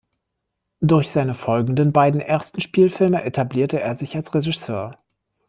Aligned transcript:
Durch 0.79 1.11
seine 1.11 1.35
folgenden 1.35 1.91
beiden 1.93 2.21
ersten 2.21 2.59
Spielfilme 2.59 3.23
etablierte 3.23 3.79
er 3.79 3.93
sich 3.93 4.15
als 4.15 4.33
Regisseur. 4.33 4.97